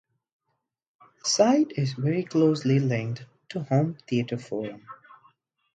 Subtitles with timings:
[0.99, 4.87] The site is very closely linked to Home Theater Forum.